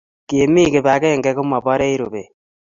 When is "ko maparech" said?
1.37-1.97